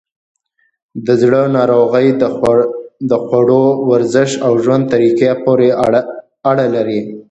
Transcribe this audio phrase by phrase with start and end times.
[1.05, 2.07] د زړه ناروغۍ
[3.09, 5.67] د خوړو، ورزش، او ژوند طریقه پورې
[6.49, 6.99] اړه لري.